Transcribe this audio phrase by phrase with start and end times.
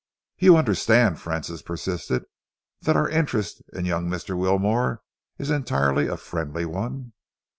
[0.39, 2.23] "You understand," Francis persisted,
[2.81, 4.35] "that our interest in young Mr.
[4.35, 5.03] Wilmore
[5.37, 7.13] is entirely a friendly one?"